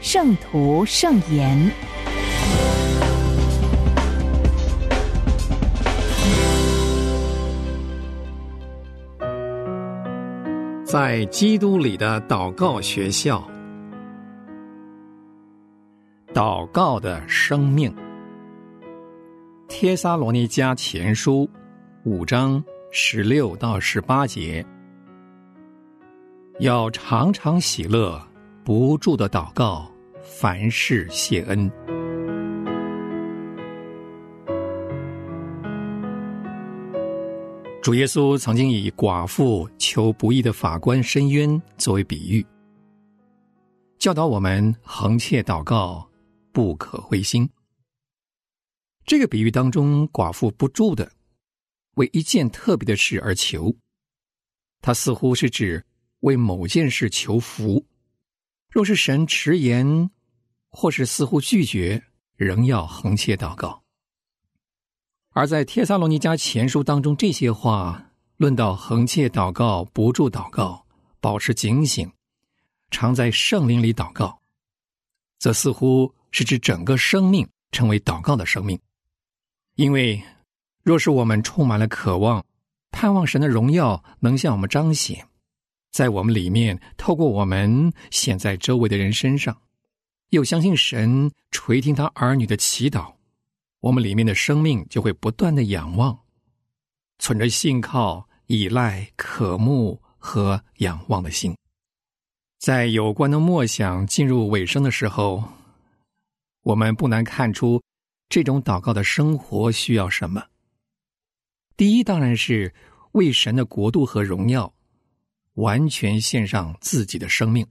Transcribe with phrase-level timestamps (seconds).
[0.00, 1.58] 圣徒圣言》。
[10.84, 13.46] 在基督里的祷告学校，
[16.32, 17.94] 祷告的生命。
[19.68, 21.50] 帖撒罗尼迦前书
[22.04, 24.64] 五章十六到十八节，
[26.60, 28.18] 要常常喜乐，
[28.68, 29.90] 不住的祷告，
[30.22, 31.70] 凡事谢恩。
[37.82, 42.46] 主耶稣曾经以寡妇求不义的法官申冤作为比喻，
[43.98, 46.06] 教导我们恒切祷告，
[46.52, 47.48] 不可灰心。
[49.06, 51.10] 这个比喻当中，寡妇不住的
[51.94, 53.74] 为一件特别的事而求，
[54.82, 55.82] 他似乎是指
[56.20, 57.82] 为某件事求福。
[58.70, 60.10] 若是神迟延，
[60.70, 62.02] 或是似乎拒绝，
[62.36, 63.82] 仍要横切祷告。
[65.30, 70.84] 而在帖撒罗尼迦前书当中，这些话论到横切祷告、不住祷告、
[71.20, 72.10] 保持警醒、
[72.90, 74.38] 常在圣灵里祷告，
[75.38, 78.78] 则似乎是指整个生命成为祷告的生命。
[79.76, 80.22] 因为，
[80.82, 82.44] 若是我们充满了渴望，
[82.90, 85.26] 盼望神的荣耀能向我们彰显，
[85.90, 89.60] 在我们里面，透过我们显在周围的人身上，
[90.30, 93.14] 又相信神垂听他儿女的祈祷，
[93.80, 96.18] 我们里面的生命就会不断的仰望，
[97.18, 101.56] 存着信靠、依赖、渴慕和仰望的心。
[102.58, 105.42] 在有关的默想进入尾声的时候，
[106.62, 107.82] 我们不难看出。
[108.28, 110.44] 这种祷告的生活需要什么？
[111.78, 112.74] 第一，当然是
[113.12, 114.70] 为神的国度和荣耀
[115.58, 117.66] 完全献上自己的生命。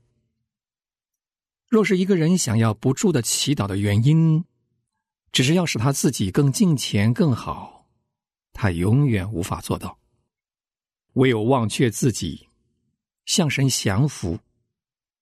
[1.69, 4.43] 若是一个人想要不住的祈祷的原因，
[5.31, 7.87] 只是要使他自己更敬虔更好，
[8.51, 9.97] 他永远无法做到。
[11.13, 12.47] 唯有忘却自己，
[13.25, 14.39] 向神降服，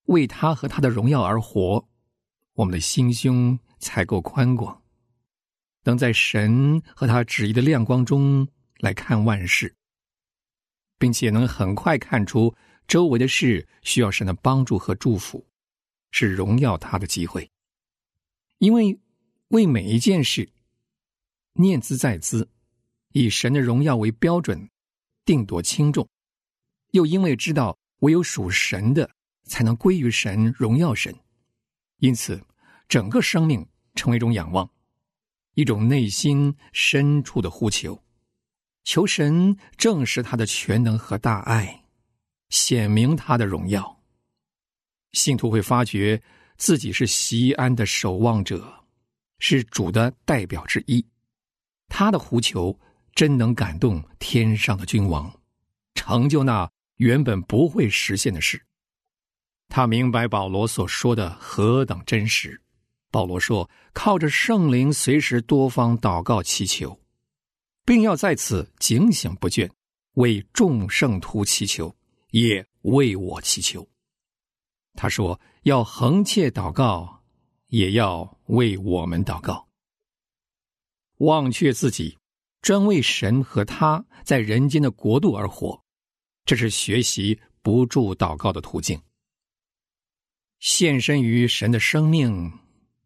[0.06, 1.88] 为他和他的荣耀而活，
[2.54, 4.82] 我们的心胸才够宽广。
[5.84, 8.48] 能在神和他旨意的亮光中
[8.80, 9.76] 来看万事，
[10.98, 12.56] 并且能很快看出
[12.88, 15.46] 周围的事需要神的帮助和祝福，
[16.12, 17.50] 是荣耀他的机会。
[18.60, 19.00] 因为
[19.50, 20.50] 为每一件事
[21.54, 22.50] 念兹在兹，
[23.14, 24.70] 以神的荣耀为标准，
[25.26, 26.06] 定夺轻重；
[26.92, 29.10] 又因为知道唯有属神的
[29.44, 31.14] 才能归于神，荣耀神，
[31.98, 32.42] 因此
[32.88, 34.70] 整个生命成为一种仰望。
[35.54, 37.98] 一种内心深处的呼求，
[38.86, 41.84] 求神证实他的全能和大爱，
[42.50, 44.00] 显明他的荣耀。
[45.12, 46.22] 信徒会发觉
[46.56, 48.86] 自己是西安的守望者，
[49.40, 51.04] 是主的代表之一。
[51.88, 52.80] 他的呼求
[53.14, 55.34] 真能感动天上的君王，
[55.96, 58.62] 成就那原本不会实现的事。
[59.68, 62.62] 他明白保罗所说的何等真实。
[63.10, 67.00] 保罗说：“靠着圣灵，随时多方祷告祈求，
[67.86, 69.70] 并要在此警醒不倦，
[70.16, 71.96] 为众圣徒祈求，
[72.32, 73.88] 也为我祈求。”
[74.98, 77.24] 他说：“要横切祷告，
[77.68, 79.68] 也要为我们祷告。
[81.20, 82.18] 忘却自己，
[82.62, 85.82] 专为神和他在人间的国度而活，
[86.44, 89.02] 这是学习不住祷告的途径。
[90.60, 92.52] 献身于神的生命。”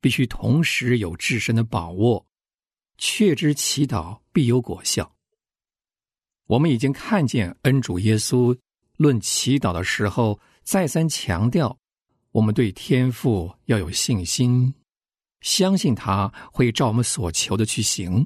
[0.02, 2.26] 必须同时有自身的把握，
[2.98, 5.14] 确知祈祷必有果效。
[6.46, 8.58] 我们已经看见恩主耶稣
[8.96, 11.78] 论祈祷的时候，再三强调，
[12.32, 14.74] 我们对天父要有信心，
[15.42, 18.26] 相信他会照我们所求的去行。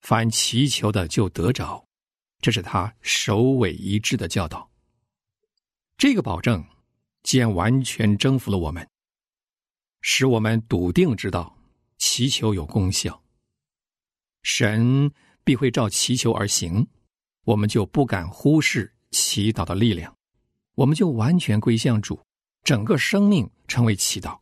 [0.00, 1.84] 凡祈求的就得着，
[2.40, 4.70] 这是他首尾一致的教导。
[5.98, 6.64] 这个保证，
[7.24, 8.88] 既然完全征服了我们。
[10.02, 11.58] 使我们笃定知道
[11.98, 13.20] 祈求有功效，
[14.48, 15.10] 神
[15.42, 16.86] 必会照祈求而行，
[17.42, 20.16] 我们就不敢忽视祈祷的力量，
[20.76, 22.20] 我们就完全归向主，
[22.62, 24.38] 整个生命成为祈祷。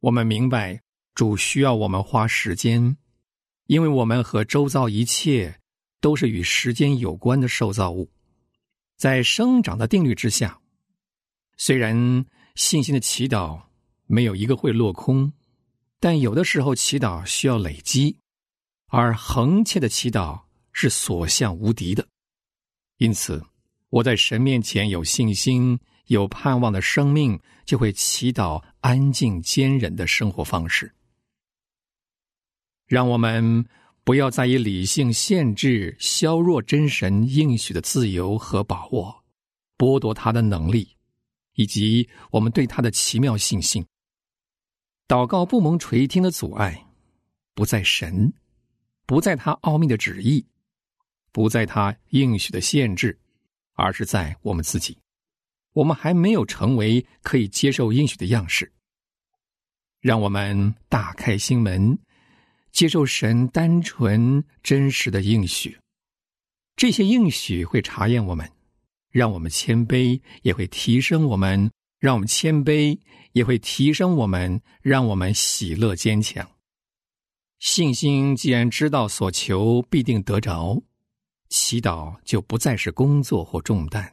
[0.00, 0.82] 我们明白
[1.14, 2.96] 主需要我们花时间，
[3.68, 5.60] 因为我们和周遭一切
[6.00, 8.10] 都是与时间有关的受造物。
[8.96, 10.60] 在生长的定律之下，
[11.56, 13.62] 虽然信心的祈祷
[14.06, 15.32] 没有一个会落空，
[16.00, 18.18] 但有的时候祈祷需要累积，
[18.88, 20.42] 而恒切的祈祷
[20.72, 22.06] 是所向无敌的。
[22.96, 23.42] 因此，
[23.90, 30.92] 我在神面前有信心、有盼望的生命，就会祈祷安静、坚忍的生活方式。
[32.86, 33.66] 让我们
[34.02, 39.24] 不要再以理性限制、削弱真神应许的自由和把握，
[39.76, 40.96] 剥夺他的能力，
[41.54, 43.86] 以及我们对他的奇妙信心。
[45.06, 46.86] 祷告不蒙垂听的阻碍，
[47.54, 48.32] 不在神，
[49.08, 50.46] 不在他奥秘的旨意。
[51.32, 53.18] 不在他应许的限制，
[53.72, 54.98] 而是在我们自己。
[55.72, 58.70] 我们还没有成为可以接受应许的样式。
[60.00, 61.98] 让我们打开心门，
[62.70, 65.78] 接受神单纯真实的应许。
[66.76, 68.50] 这些应许会查验我们，
[69.10, 72.98] 让我们谦卑，也会提升我们；让我们谦卑，
[73.32, 76.46] 也会提升我们；让我们喜乐坚强。
[77.58, 80.82] 信心既然知道所求必定得着。
[81.50, 84.12] 祈祷就不再是工作或重担，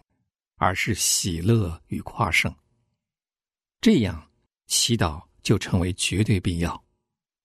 [0.56, 2.56] 而是喜乐与夸胜。
[3.81, 4.30] 这样，
[4.68, 6.81] 祈祷就成为绝对必要，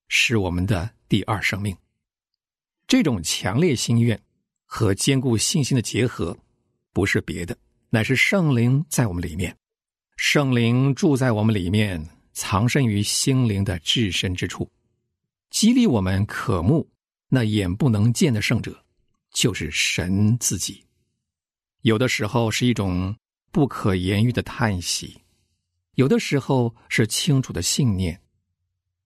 [0.07, 1.77] 是我们的第二生命。
[2.87, 4.21] 这种强烈心愿
[4.65, 6.39] 和坚固信心的结合，
[6.93, 7.59] 不是别的，
[7.89, 9.57] 乃是圣灵在我们里面。
[10.17, 14.71] 圣灵住在我们里面，藏身于心灵的至深之处，
[15.51, 16.89] 激励我们渴慕
[17.29, 18.85] 那眼不能见的圣者。
[19.33, 20.85] 就是神自己，
[21.83, 23.17] 有的时候是一种
[23.53, 25.23] 不可言喻的叹息，
[25.95, 28.21] 有的时候是清楚的信念，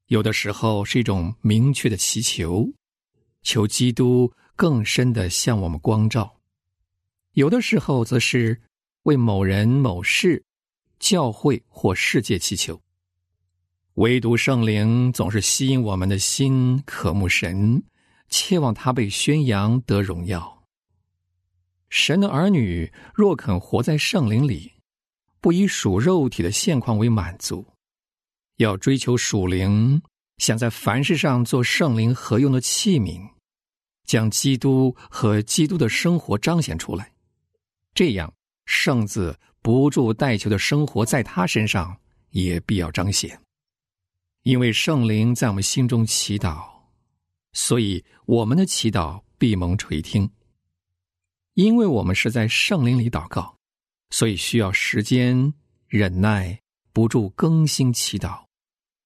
[0.06, 2.66] 有的时候是一种明确的祈求，
[3.42, 6.24] 求基督更深的向我们光照；
[7.34, 8.58] 有的时候则是
[9.02, 10.42] 为某人某事、
[10.98, 12.80] 教会或世界祈求。
[13.94, 17.82] 唯独圣灵总是吸引我们的心，渴慕神。
[18.28, 20.64] 切望他被宣扬得荣耀。
[21.88, 24.72] 神的儿女若肯活在圣灵里，
[25.40, 27.64] 不以属肉体的现况为满足，
[28.56, 30.02] 要追求属灵，
[30.38, 33.20] 想在凡事上做圣灵合用的器皿，
[34.04, 37.12] 将基督和基督的生活彰显出来，
[37.94, 38.32] 这样
[38.64, 41.96] 圣子不住代求的生活在他身上
[42.30, 43.40] 也必要彰显，
[44.44, 46.62] 因为圣灵在我们心中祈祷。
[47.52, 50.28] 所以，我们的祈祷必蒙垂听，
[51.54, 53.56] 因为我们是在圣灵里祷告，
[54.10, 55.54] 所以需要时间、
[55.86, 56.60] 忍耐、
[56.92, 58.44] 不住更新祈祷，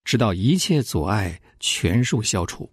[0.02, 2.70] 直到一切阻碍全数消除，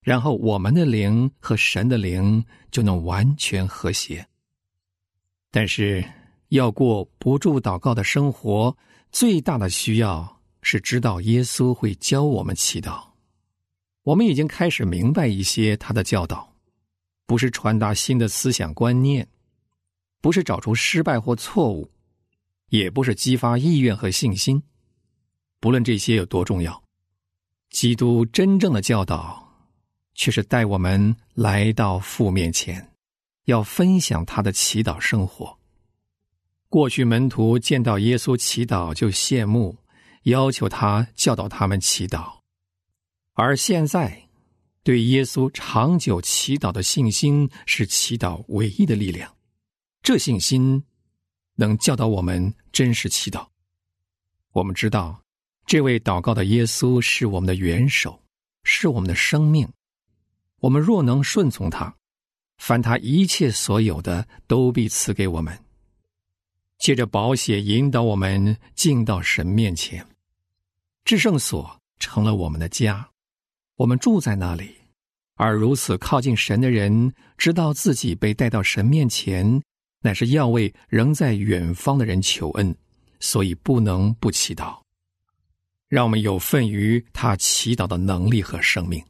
[0.00, 4.26] 然后我们的灵和神的灵就能完全和谐。
[5.50, 6.04] 但是，
[6.48, 8.76] 要过不住祷告的生活，
[9.10, 10.33] 最大的需要
[10.64, 13.04] 是知道耶稣会教我们祈祷。
[14.02, 16.52] 我们已经开始明白一些他的教导，
[17.26, 19.28] 不是传达新的思想观念，
[20.20, 21.90] 不是找出失败或错误，
[22.70, 24.62] 也不是激发意愿和信心。
[25.60, 26.82] 不论这些有多重要，
[27.70, 29.46] 基督真正的教导，
[30.14, 32.90] 却是带我们来到父面前，
[33.44, 35.58] 要分享他的祈祷生活。
[36.68, 39.76] 过去门徒见到耶稣祈祷就羡慕，
[40.24, 42.40] 要求他教导他们祈祷。
[43.32, 44.28] 而现在，
[44.82, 49.34] 对耶稣长久祈祷的信心是祈祷唯一的力量。
[50.02, 50.84] 这信心
[51.54, 53.46] 能教导我们真实祈祷。
[54.52, 55.22] 我们知道，
[55.66, 58.22] 这位祷告的耶稣是我们的元首，
[58.62, 59.66] 是我们的生命。
[60.60, 61.96] 我们若能顺从他，
[62.58, 65.58] 凡他一切所有的，都必赐给我们。
[66.78, 70.06] 借着宝血引导我们进到神面前，
[71.04, 73.08] 至圣所成了我们的家。
[73.76, 74.74] 我们住在那里，
[75.34, 79.62] 而如此靠近神的人，知道自己被带到神面前，
[80.00, 82.74] 乃是要为仍在远方的人求恩，
[83.20, 84.78] 所以不能不祈祷。
[85.88, 89.04] 让我们有份于他祈祷的能力和生命。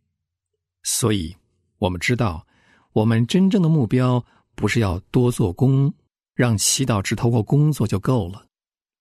[0.82, 1.34] 所以，
[1.78, 2.46] 我们知道，
[2.92, 4.24] 我们真正的目标
[4.54, 5.94] 不是要多做工，
[6.34, 8.44] 让祈祷只透过工作就够了，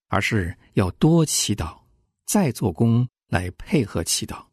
[0.07, 1.77] 而是要多祈祷，
[2.33, 4.43] 再做工来配合祈祷。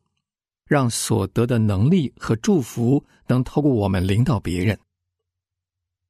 [0.67, 4.79] 让所得的能力和祝福能透过我们领导别人。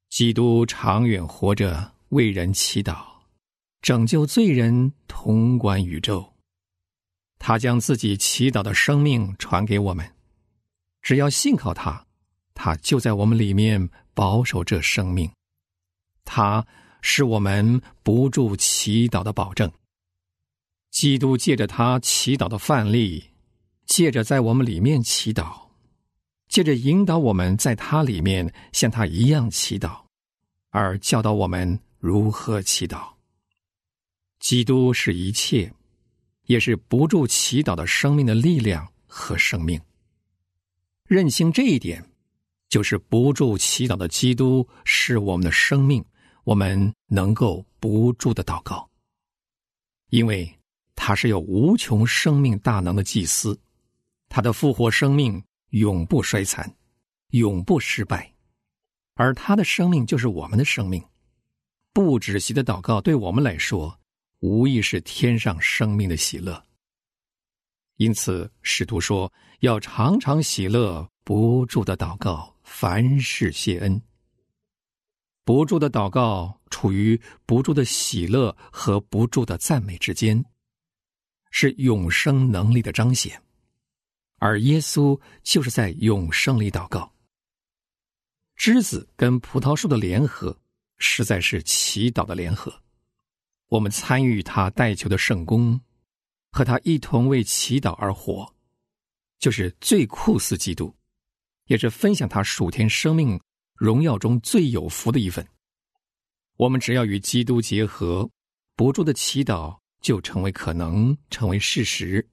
[0.09, 3.07] 基督长远活着，为人祈祷，
[3.83, 6.35] 拯救罪人，统管宇宙。
[7.39, 10.12] 他将自己祈祷的生命传给我们，
[11.00, 12.05] 只要信靠他，
[12.53, 15.31] 他就在我们里面保守这生命。
[16.25, 16.67] 他
[17.00, 19.73] 是我们不住祈祷的保证。
[20.90, 23.30] 基督借着他祈祷的范例，
[23.87, 25.68] 借着在我们里面祈祷，
[26.49, 30.02] 借着引导我们在他里面像他一样祈祷，
[30.70, 33.12] 而教导我们如何祈祷。
[34.38, 35.73] 基督是一切。
[36.47, 39.80] 也是不住祈祷的生命的力量和生命。
[41.06, 42.04] 认清这一点，
[42.68, 46.04] 就是不住祈祷的基督是我们的生命，
[46.42, 48.90] 我们能够不住的祷告，
[50.09, 50.52] 因为
[51.02, 53.59] 他是有无穷生命大能的祭司，
[54.28, 56.71] 他的复活生命永不衰残，
[57.30, 58.30] 永不失败，
[59.14, 61.02] 而他的生命就是我们的生命。
[61.95, 63.99] 不止息的祷告对我们来说。
[64.40, 66.62] 无疑是天上生命的喜乐。
[67.97, 69.30] 因此，使徒说
[69.61, 74.00] 要常常喜乐，不住的祷告，凡事谢恩。
[75.45, 80.42] 不住的祷告处于不住的喜乐和不住的赞美之间，
[81.50, 83.40] 是永生能力的彰显。
[84.38, 87.12] 而耶稣就是在永生里祷告。
[88.57, 90.59] 枝子跟葡萄树的联合，
[90.99, 92.83] 实在是祈祷的联合。
[93.69, 95.80] 我们参与他代求的圣功，
[96.52, 98.54] 和他一同为祈祷而活，
[99.38, 100.95] 就是最酷似基督，
[101.66, 103.40] 也是分享他属天生命
[103.75, 105.47] 荣耀中最有福的一份。
[106.57, 108.28] 我们只要与基督结合，
[108.76, 112.28] 不住的祈祷就成为可能，成为事实，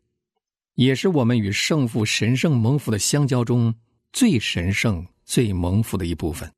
[0.75, 3.73] 也是我们与圣父神圣蒙福的相交中
[4.11, 6.51] 最神圣、最蒙福的一部分。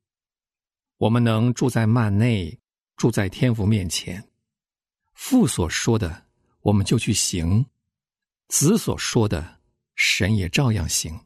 [0.98, 2.58] 我们能住在幔内，
[2.96, 4.22] 住在天父面前。
[5.14, 6.26] 父所说的，
[6.60, 7.64] 我们就去行；
[8.48, 9.58] 子所说的，
[9.96, 11.18] 神也照样行。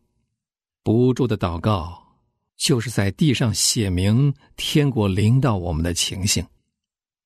[0.82, 2.00] 不住的祷告，
[2.56, 6.46] 就是在地上写明天国临到我们的情形，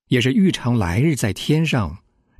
[0.08, 1.98] 也是预尝来日在天上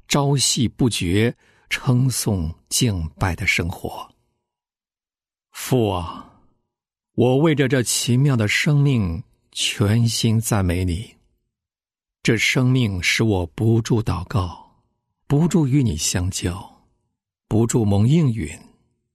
[0.08, 1.36] 朝夕不绝
[1.68, 4.10] 称颂敬拜的生活。
[5.52, 6.40] 父啊，
[7.12, 9.22] 我为着这奇妙的生命，
[9.52, 11.14] 全心赞美你。
[12.22, 14.82] 这生命使我不住祷告，
[15.26, 16.86] 不住与你相交，
[17.46, 18.58] 不住蒙应允，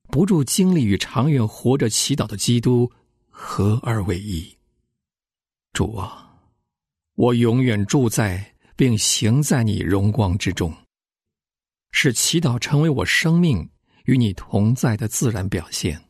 [0.10, 2.92] 不住经历与长远活着祈祷的基督
[3.30, 4.56] 合二为一。
[5.74, 6.38] 主啊，
[7.16, 10.76] 我永远住在并行在你荣光之中，
[11.94, 13.70] 使祈祷成为我生命
[14.04, 16.04] 与你同在的自然表现。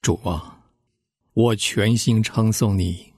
[0.00, 0.64] 主啊，
[1.34, 3.12] 我全心称颂你，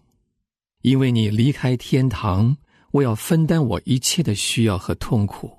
[0.81, 2.57] 因为你离开天堂。
[2.93, 5.59] 我要分担我一切的需要和痛苦，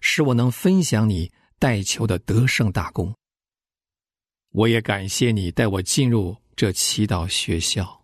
[0.00, 3.14] 使我能分享你代求的得胜大功。
[4.52, 8.02] 我也感谢你带我进入这祈祷学校，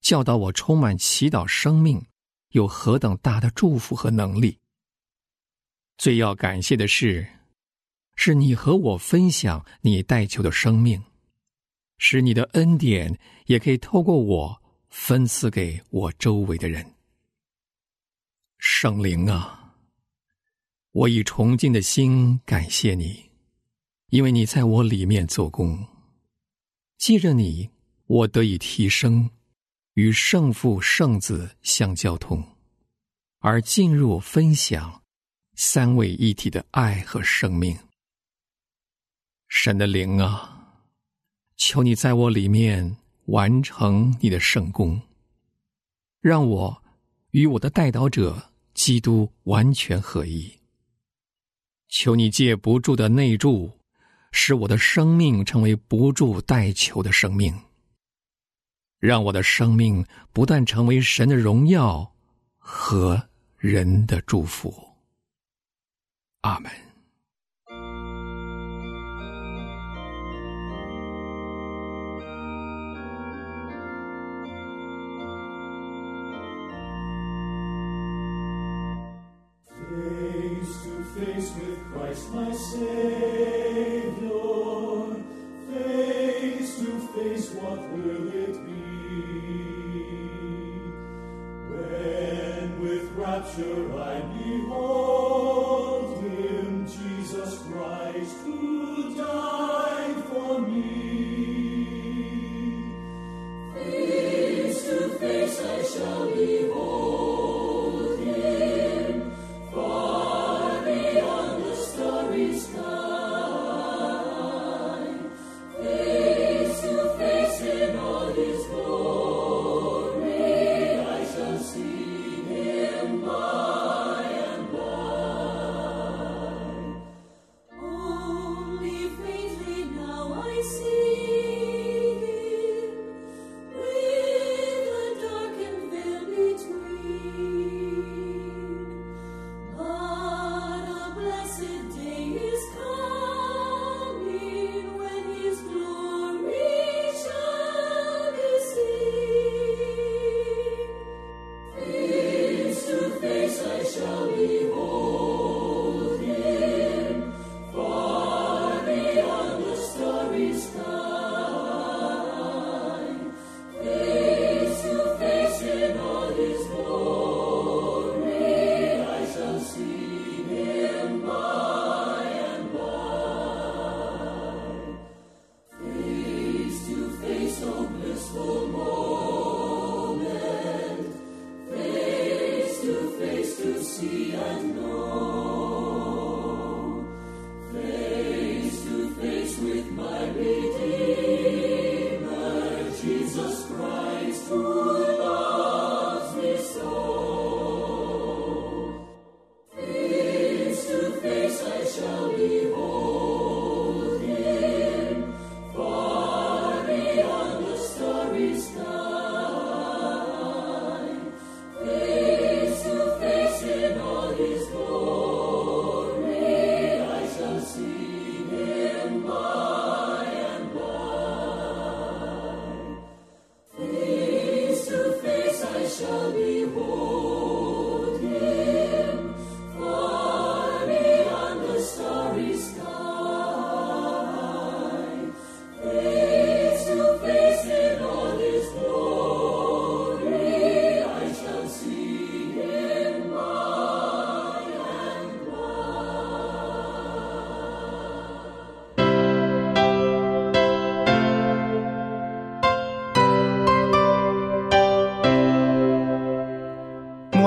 [0.00, 2.04] 教导我充满祈祷生命
[2.50, 4.58] 有何等大的祝福和能力。
[5.98, 7.26] 最要感谢的是，
[8.14, 11.02] 是你和我分享你代求的生命，
[11.98, 16.94] 使你的恩典也可以透过我分赐给我周围的人。
[18.58, 19.74] 圣灵啊，
[20.92, 23.30] 我以崇敬的心感谢你，
[24.10, 25.84] 因为你在我里面做工。
[26.96, 27.70] 借着你，
[28.06, 29.30] 我得以提升，
[29.94, 32.56] 与圣父、圣子相交通，
[33.40, 35.02] 而进入分享
[35.60, 37.76] 三位一体的爱和生命。
[39.48, 40.84] 神的灵啊，
[41.56, 45.02] 求你在我里面完成你的圣功，
[46.20, 46.82] 让我。
[47.32, 50.60] 与我的代祷者基督完全合一。
[51.88, 53.70] 求你借不住的内助，
[54.30, 57.52] 使我的生命成为不住代求的生命，
[59.00, 62.14] 让我的生命不断成为神的荣耀
[62.56, 64.87] 和人的祝福。
[66.44, 66.87] Amen.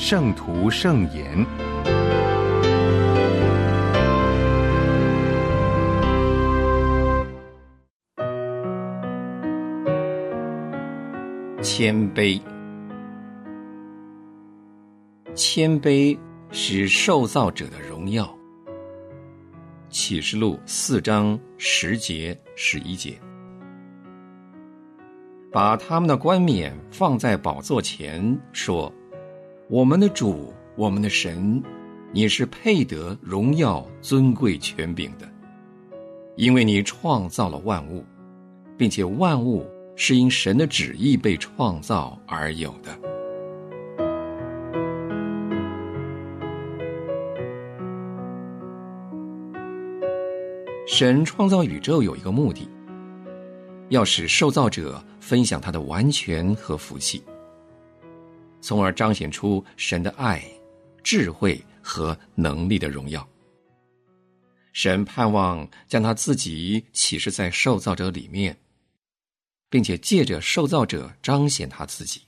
[0.00, 1.44] 圣徒圣言，
[11.60, 12.40] 谦卑，
[15.34, 16.16] 谦卑
[16.52, 18.32] 是受造者的荣耀。
[19.90, 23.18] 启示录四章十节十一节，
[25.50, 28.90] 把他们的冠冕放在宝座前，说。
[29.70, 31.62] 我们的主，我们的神，
[32.10, 35.28] 你是配得荣耀、尊贵、权柄的，
[36.36, 38.02] 因为你创造了万物，
[38.78, 42.98] 并且万物是因神的旨意被创造而有的。
[50.86, 52.66] 神创造宇宙有一个目的，
[53.90, 57.22] 要使受造者分享他的完全和福气。
[58.60, 60.42] 从而彰显出神的爱、
[61.02, 63.26] 智慧和能力的荣耀。
[64.72, 68.56] 神盼望将他自己启示在受造者里面，
[69.68, 72.22] 并且借着受造者彰显他自己。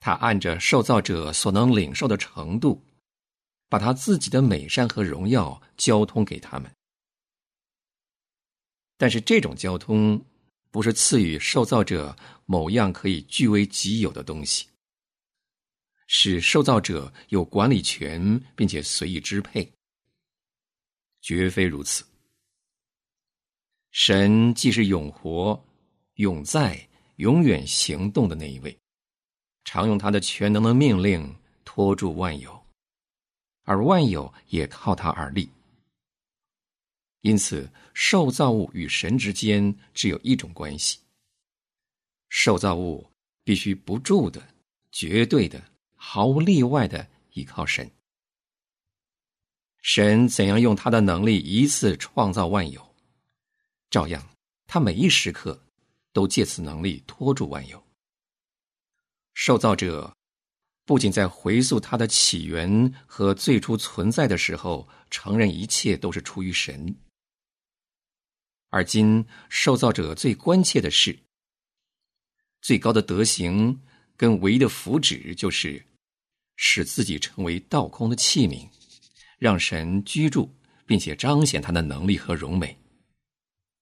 [0.00, 2.80] 他按着受造者所能领受的程度，
[3.68, 6.70] 把他自己的美善和荣耀交通给他们。
[8.96, 10.24] 但是这种交通。
[10.70, 12.14] 不是赐予受造者
[12.46, 14.66] 某样可以据为己有的东西，
[16.06, 19.70] 使受造者有管理权并且随意支配，
[21.20, 22.04] 绝非如此。
[23.90, 25.58] 神既是永活、
[26.14, 28.78] 永在、永远行动的那一位，
[29.64, 32.62] 常用他的全能的命令托住万有，
[33.64, 35.48] 而万有也靠他而立。
[37.22, 40.98] 因此，受造物与神之间只有一种关系：
[42.28, 43.10] 受造物
[43.42, 44.46] 必须不住的、
[44.92, 45.62] 绝对的、
[45.96, 47.90] 毫无例外的依靠神。
[49.82, 52.94] 神怎样用他的能力一次创造万有，
[53.90, 54.28] 照样，
[54.66, 55.60] 他每一时刻
[56.12, 57.82] 都借此能力托住万有。
[59.34, 60.14] 受造者
[60.84, 66.94] 不仅在回溯他的起源和最初存在的时候，承认一切都是出于神。
[68.70, 71.18] 而今受造者最关切的是，
[72.60, 73.80] 最高的德行
[74.16, 75.84] 跟唯一的福祉，就是
[76.56, 78.68] 使自己成为道空的器皿，
[79.38, 80.54] 让神居住，
[80.84, 82.76] 并且彰显他的能力和荣美，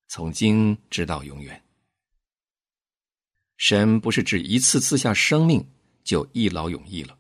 [0.07, 1.61] 从今直到永远。
[3.57, 5.67] 神不是只一次赐下生命
[6.05, 7.19] 就一劳永逸了，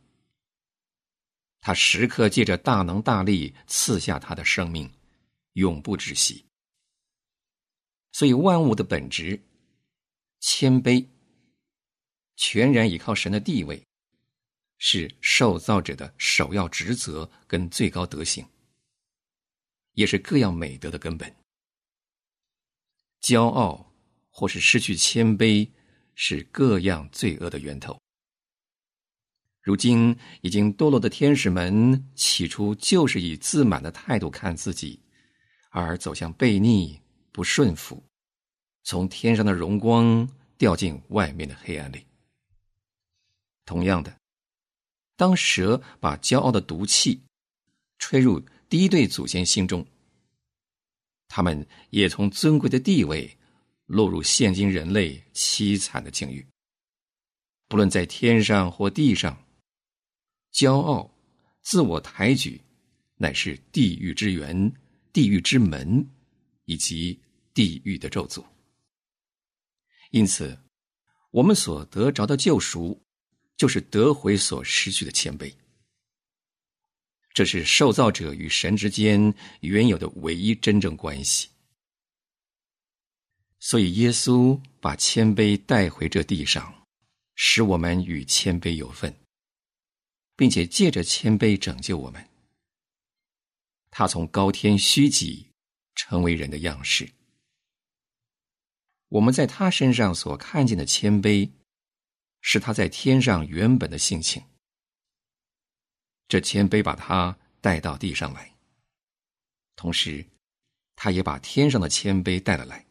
[1.60, 4.88] 他时刻借着大能大力赐下他的生命，
[5.54, 6.45] 永不止息。
[8.16, 9.38] 所以，万物的本质，
[10.40, 11.06] 谦卑，
[12.34, 13.86] 全然依靠神的地位，
[14.78, 18.42] 是受造者的首要职责跟最高德行，
[19.92, 21.30] 也是各样美德的根本。
[23.20, 23.92] 骄傲
[24.30, 25.68] 或是失去谦卑，
[26.14, 28.00] 是各样罪恶的源头。
[29.60, 34.98] 如今已经堕落的天使们，起初就是以自满的态度看自己，
[35.68, 36.98] 而走向悖逆、
[37.36, 38.02] 不顺服，
[38.82, 42.02] 从天上的荣光掉进外面的黑暗里。
[43.66, 44.18] 同样的，
[45.16, 47.20] 当蛇把骄傲的毒气
[47.98, 49.86] 吹入第一对祖先心中，
[51.28, 53.30] 他们也从尊贵的地位
[53.84, 56.42] 落入现今人类凄惨的境遇。
[57.68, 59.36] 不论在天上或地上。
[60.54, 61.14] 骄傲、
[61.60, 62.58] 自我抬举，
[63.16, 64.72] 乃是地狱之源、
[65.12, 66.02] 地狱之门，
[66.64, 67.20] 以及
[67.56, 68.44] 地狱的咒诅。
[70.10, 70.56] 因此，
[71.30, 73.02] 我们所得着的救赎，
[73.56, 75.50] 就是得回所失去的谦卑。
[77.32, 81.48] 这是受造者与神之间原有的唯一真正关系。
[83.58, 86.86] 所以，耶稣把谦卑带回这地上，
[87.34, 89.12] 使我们与谦卑有份。
[90.38, 92.28] 并且借着谦卑拯救我们，
[93.90, 95.46] 他从高天虚己，
[95.94, 97.10] 成为人的样式。
[99.08, 101.50] 我们在他身上所看见的谦卑，
[102.40, 104.42] 是他在天上原本的性情。
[106.28, 108.52] 这谦卑把他带到地上来，
[109.76, 110.26] 同时，
[110.96, 112.84] 他也把天上的谦卑带了来。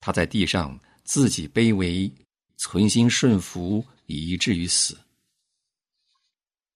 [0.00, 2.10] 他在地上自己卑微，
[2.56, 4.98] 存心顺服，以至于死。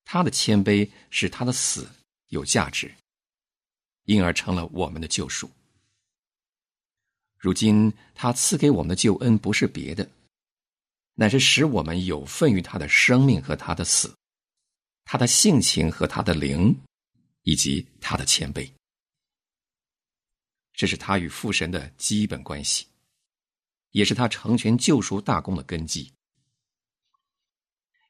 [0.04, 1.88] 他的谦卑使他的死
[2.28, 2.94] 有价值，
[4.04, 5.50] 因而成了我们的救赎。
[7.46, 10.10] 如今他赐给我们的救恩不是别的，
[11.14, 14.12] 乃是使我们有份于他的生命和他的死，
[15.04, 16.76] 他的性情和他的灵，
[17.42, 18.68] 以及他的谦卑。
[20.72, 22.84] 这是他与父神的基本关系，
[23.92, 26.12] 也是他成全救赎大功的根基。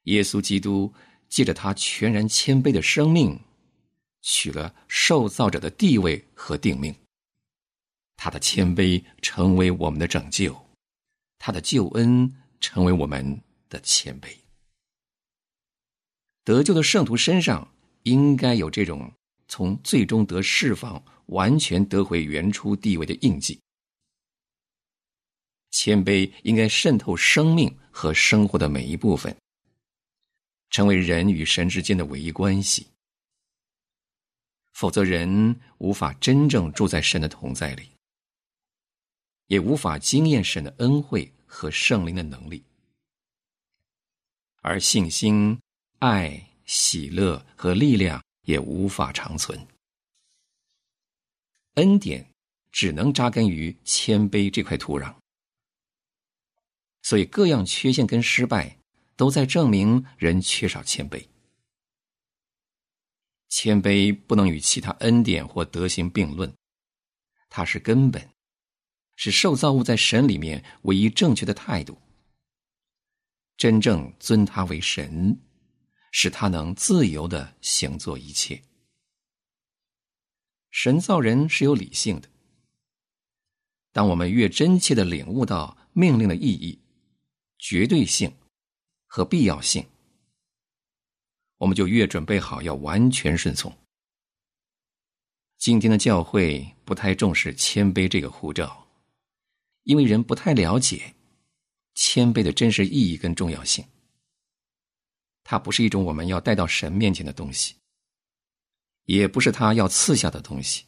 [0.05, 0.91] 耶稣基督。
[1.29, 3.37] 借着他全然谦卑的生命，
[4.21, 6.95] 取了受造者的地位和定命。
[8.17, 10.53] 他的谦卑成为我们的拯救，
[11.39, 14.27] 他的救恩成为我们的谦卑。
[16.43, 19.09] 得救的圣徒身上应该有这种
[19.47, 23.57] 从最终得释放、完全得回原初地位的印记。
[25.71, 29.33] 谦卑应该渗透生命和生活的每一部分。
[30.69, 32.87] 成为人与神之间的唯一关系，
[34.73, 37.89] 否则人无法真正住在神的同在里，
[39.47, 42.63] 也无法经验神的恩惠和圣灵的能力，
[44.61, 45.59] 而信心、
[45.99, 49.67] 爱、喜乐和力量也无法长存。
[51.73, 52.25] 恩典
[52.71, 55.13] 只能扎根于谦卑这块土壤，
[57.03, 58.77] 所以各样缺陷跟失败。
[59.17, 61.27] 都在证明人缺少谦卑。
[63.49, 66.55] 谦卑不能与其他恩典或德行并论，
[67.49, 68.29] 它是根本，
[69.17, 72.01] 是受造物在神里面唯一正确的态度。
[73.57, 75.37] 真正尊他为神，
[76.13, 78.61] 使他能自由的行做一切。
[80.71, 82.29] 神造人是有理性的。
[83.91, 86.79] 当我们越真切的领悟到命令的意义、
[87.59, 88.33] 绝对性。
[89.09, 89.87] 和必要性，
[91.55, 93.75] 我们就越准备好要完全顺从。
[95.57, 98.86] 今天的教会不太重视谦卑这个护照，
[99.87, 101.15] 因为人不太了解
[101.95, 103.83] 谦卑的真实意义跟重要性。
[105.45, 107.73] 它不是一种我们要带到神面前的东西，
[109.05, 110.83] 也不是他要赐下的东西。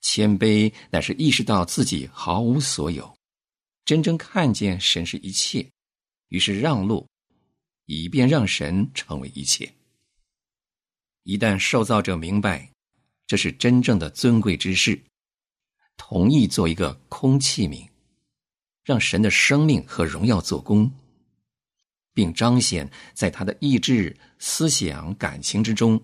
[0.00, 3.14] 谦卑乃是意识到自己毫无所有，
[3.84, 5.64] 真正看见神是一切。
[6.28, 7.06] 于是让路，
[7.84, 9.70] 以便让神成为一切。
[11.24, 12.72] 一旦受造者明白
[13.26, 14.98] 这是真正的尊贵之事，
[16.04, 17.88] 同意做一个空器皿，
[18.82, 20.90] 让神的生命和荣耀做工，
[22.12, 26.02] 并彰显在他的意志、思想、感情之中，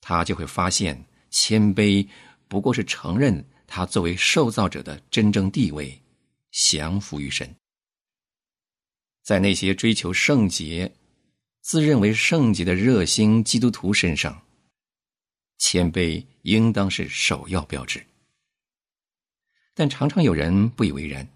[0.00, 2.06] 他就会发现谦卑
[2.48, 6.02] 不过是承认他作为受造者的真正地位，
[6.50, 7.54] 降服于神。
[9.22, 10.92] 在那些追求圣洁、
[11.60, 14.42] 自认为圣洁的热心基督徒身上，
[15.58, 18.04] 谦卑应当是首要标志。
[19.80, 21.26] 但常常有人不以为然。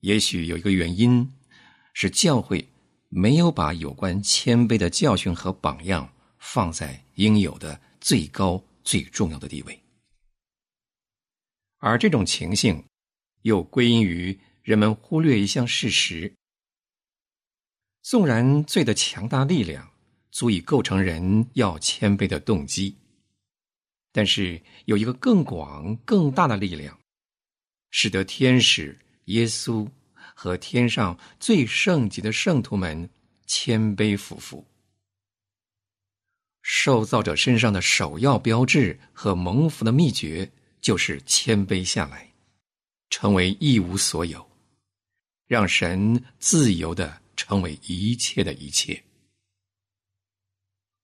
[0.00, 1.32] 也许有一个原因，
[1.94, 2.66] 是教会
[3.08, 9.80] 没有把有关谦卑的教训和榜样放在应有的最高、最重要的地位，
[11.78, 12.82] 而这种情形。
[13.42, 16.34] 又归因于人们忽略一项事实：
[18.02, 19.88] 纵然罪的强大力量
[20.32, 22.96] 足以构成人要谦卑的动机，
[24.16, 26.98] 但是有一个更广、更大的力量，
[27.90, 29.86] 使得天使、耶稣
[30.34, 33.10] 和天上最圣洁的圣徒们
[33.44, 34.66] 谦卑服服。
[36.62, 40.50] 受造者身上的首要标志和蒙福的秘诀，
[40.80, 42.32] 就是谦卑下来，
[43.10, 44.50] 成为一无所有，
[45.46, 49.04] 让神自由的成为一切的一切。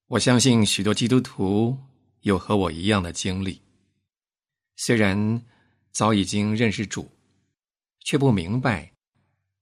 [0.06, 1.78] 我相信许多基督徒
[2.22, 3.60] 有和我一样的经历，
[4.76, 5.42] 虽然
[5.92, 7.10] 早已经认识主，
[8.00, 8.92] 却不明白，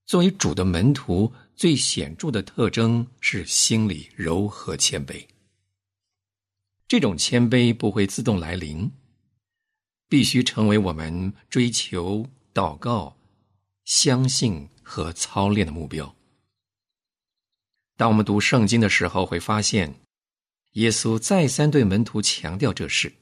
[0.06, 5.26] 作为主的门徒最显著的特征是心里柔和谦卑。
[6.86, 8.90] 这种谦卑不会自动来临，
[10.08, 13.16] 必须成为我们追求、祷告、
[13.84, 16.14] 相信和操练的目标。
[17.96, 19.94] 当我们读圣经的时候，会发现，
[20.72, 23.12] 耶稣再三对门徒强调这事，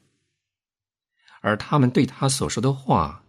[1.40, 3.24] 而他们对他所说的话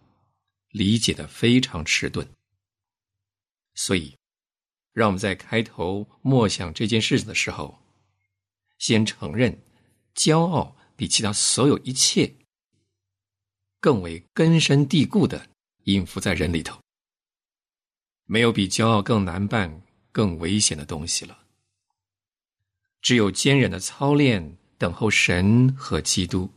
[0.69, 2.27] 理解的非常迟钝。
[3.75, 4.17] 所以，
[4.91, 7.79] 让我们在开头默想这件事情的时候，
[8.77, 9.57] 先承认。
[10.15, 12.35] 骄傲比其他所有一切
[13.79, 15.47] 更为根深蒂固的
[15.85, 16.77] 隐伏在人里头。
[18.25, 21.47] 没有比骄傲更难办、更危险的东西了。
[23.01, 26.49] 只有坚忍的操练，等候神和基督，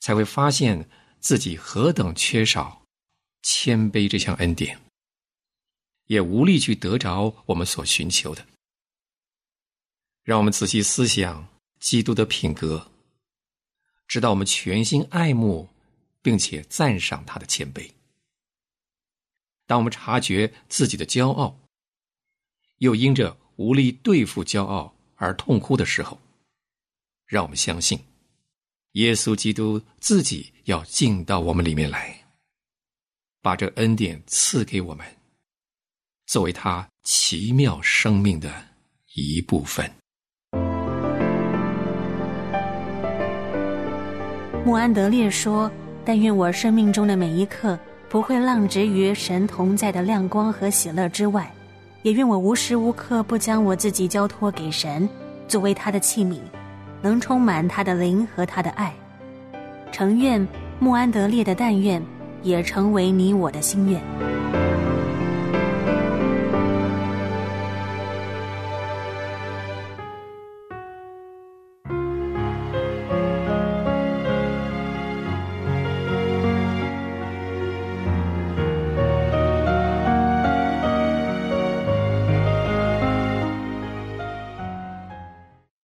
[0.00, 0.88] 才会发现
[1.20, 2.82] 自己何等缺少
[3.42, 4.80] 谦卑这项恩典，
[6.06, 8.46] 也无力去得着我们所寻求的。
[10.22, 11.48] 让我们仔细思想。
[11.78, 12.90] 基督的品格，
[14.08, 15.68] 直到我们全心爱慕，
[16.22, 17.90] 并且赞赏他的谦卑。
[19.66, 21.60] 当我们察觉自己的骄傲，
[22.78, 26.18] 又因着无力对付骄傲而痛哭的时候，
[27.26, 27.98] 让我们相信，
[28.92, 32.16] 耶稣基督自己要进到我们里面来，
[33.42, 35.06] 把这恩典赐给我们，
[36.26, 38.52] 作为他奇妙生命的
[39.14, 39.90] 一部分。
[44.64, 45.70] 穆安德烈说
[46.04, 51.48] ：“但愿我生命中的每一刻不会浪掷于神同在的亮光和喜乐之外，
[52.06, 55.08] 也愿我无时无刻不将我自己交托给神，
[55.48, 56.38] 作为他的器皿，
[57.02, 58.94] 能充满他的灵和他的爱。
[59.90, 60.46] 诚愿
[60.78, 62.00] 穆安德烈的但愿，
[62.44, 64.00] 也成为你我的心愿。”